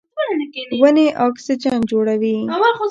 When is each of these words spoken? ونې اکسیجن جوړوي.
ونې 0.81 1.07
اکسیجن 1.27 1.79
جوړوي. 1.91 2.35